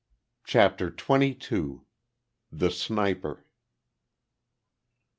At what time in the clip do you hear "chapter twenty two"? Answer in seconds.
0.45-1.85